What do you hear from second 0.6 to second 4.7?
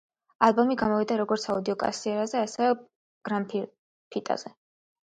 გამოვიდა როგორც აუდიო კასეტაზე, ასევე გრამფირფიტაზე.